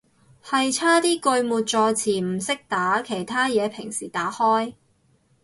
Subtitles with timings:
[0.43, 4.73] 係差啲句末助詞唔識打，其他嘢平時打開